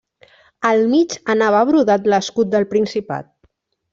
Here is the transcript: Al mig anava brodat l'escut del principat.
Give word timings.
Al 0.69 0.79
mig 0.93 1.13
anava 1.33 1.61
brodat 1.71 2.09
l'escut 2.13 2.51
del 2.57 2.67
principat. 2.75 3.31